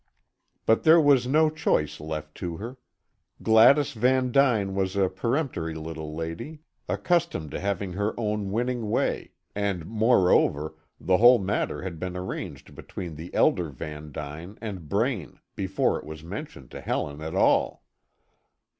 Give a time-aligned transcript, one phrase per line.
[0.65, 2.79] But there was no choice left to her.
[3.43, 9.33] Gladys Van Duyn was a peremptory little lady, accustomed to have her own winning way,
[9.53, 15.39] and moreover, the whole matter had been arranged between the elder Van Duyn and Braine
[15.55, 17.83] before it was mentioned to Helen at all.